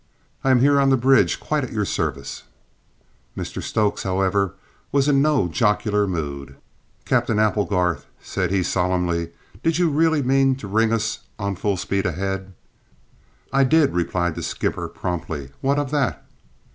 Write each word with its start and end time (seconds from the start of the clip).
"I 0.43 0.49
am 0.49 0.61
here 0.61 0.79
on 0.79 0.89
the 0.89 0.97
bridge, 0.97 1.39
quite 1.39 1.63
at 1.63 1.71
your 1.71 1.85
service." 1.85 2.41
Mr 3.37 3.61
Stokes, 3.61 4.01
however, 4.01 4.55
was 4.91 5.07
in 5.07 5.21
no 5.21 5.47
jocular 5.47 6.07
mood. 6.07 6.55
"Cap'en 7.05 7.37
Applegarth," 7.37 8.07
said 8.19 8.49
he 8.49 8.63
solemnly, 8.63 9.29
"did 9.61 9.77
you 9.77 9.91
really 9.91 10.23
mean 10.23 10.55
to 10.55 10.67
ring 10.67 10.91
us 10.91 11.19
on 11.37 11.55
full 11.55 11.77
speed 11.77 12.07
ahead?" 12.07 12.55
"I 13.53 13.63
did," 13.63 13.93
replied 13.93 14.33
the 14.33 14.41
skipper 14.41 14.87
promptly. 14.87 15.51
"What 15.61 15.77
of 15.77 15.91
that?" 15.91 16.25